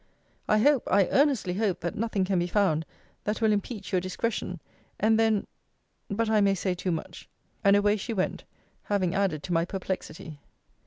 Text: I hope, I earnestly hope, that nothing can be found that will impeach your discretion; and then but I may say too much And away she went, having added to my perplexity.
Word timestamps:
I 0.47 0.57
hope, 0.57 0.87
I 0.89 1.05
earnestly 1.11 1.53
hope, 1.53 1.81
that 1.81 1.93
nothing 1.93 2.25
can 2.25 2.39
be 2.39 2.47
found 2.47 2.87
that 3.25 3.39
will 3.39 3.51
impeach 3.53 3.91
your 3.91 4.01
discretion; 4.01 4.59
and 4.99 5.19
then 5.19 5.45
but 6.09 6.27
I 6.27 6.41
may 6.41 6.55
say 6.55 6.73
too 6.73 6.91
much 6.91 7.29
And 7.63 7.75
away 7.75 7.97
she 7.97 8.11
went, 8.11 8.43
having 8.85 9.13
added 9.13 9.43
to 9.43 9.53
my 9.53 9.63
perplexity. 9.63 10.39